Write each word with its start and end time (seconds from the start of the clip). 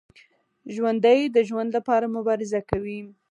ژوندي 0.73 1.19
د 1.35 1.37
ژوند 1.47 1.69
لپاره 1.77 2.13
مبارزه 2.15 2.59
کوي 2.69 2.99